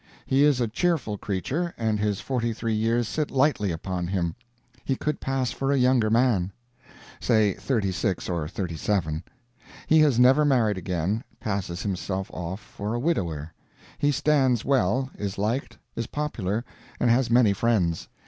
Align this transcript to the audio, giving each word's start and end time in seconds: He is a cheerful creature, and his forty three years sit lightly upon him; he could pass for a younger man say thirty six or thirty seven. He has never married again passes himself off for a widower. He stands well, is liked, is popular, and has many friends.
He 0.25 0.41
is 0.43 0.59
a 0.59 0.67
cheerful 0.67 1.15
creature, 1.19 1.75
and 1.77 1.99
his 1.99 2.19
forty 2.21 2.53
three 2.53 2.73
years 2.73 3.07
sit 3.07 3.29
lightly 3.29 3.71
upon 3.71 4.07
him; 4.07 4.33
he 4.83 4.95
could 4.95 5.19
pass 5.21 5.51
for 5.51 5.71
a 5.71 5.77
younger 5.77 6.09
man 6.09 6.51
say 7.19 7.53
thirty 7.53 7.91
six 7.91 8.27
or 8.27 8.47
thirty 8.47 8.75
seven. 8.77 9.21
He 9.85 9.99
has 9.99 10.19
never 10.19 10.43
married 10.43 10.79
again 10.79 11.23
passes 11.39 11.83
himself 11.83 12.31
off 12.33 12.59
for 12.59 12.95
a 12.95 12.99
widower. 12.99 13.53
He 13.99 14.11
stands 14.11 14.65
well, 14.65 15.11
is 15.19 15.37
liked, 15.37 15.77
is 15.95 16.07
popular, 16.07 16.65
and 16.99 17.11
has 17.11 17.29
many 17.29 17.53
friends. 17.53 18.07